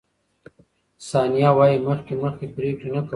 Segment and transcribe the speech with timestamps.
[1.09, 3.09] ثانیه وايي، مخکې مخکې پرېکړې نه کولې.